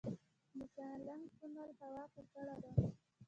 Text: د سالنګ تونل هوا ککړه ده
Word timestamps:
د 0.57 0.57
سالنګ 0.73 1.23
تونل 1.37 1.69
هوا 1.79 2.03
ککړه 2.13 2.55
ده 2.63 2.71